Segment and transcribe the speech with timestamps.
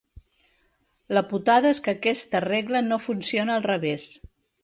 [1.17, 4.09] La putada és que aquesta regla no funciona al revés.